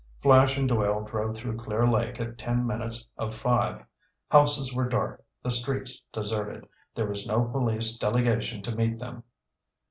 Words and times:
Flash 0.23 0.57
and 0.57 0.67
Doyle 0.67 1.03
drove 1.03 1.37
through 1.37 1.57
Clear 1.59 1.87
Lake 1.87 2.19
at 2.19 2.35
ten 2.39 2.65
minutes 2.65 3.07
of 3.19 3.35
five. 3.37 3.83
Houses 4.31 4.73
were 4.73 4.89
dark, 4.89 5.23
the 5.43 5.51
streets 5.51 6.03
deserted. 6.11 6.67
There 6.95 7.05
was 7.05 7.27
no 7.27 7.43
police 7.43 7.99
delegation 7.99 8.63
to 8.63 8.75
meet 8.75 8.97
them. 8.97 9.23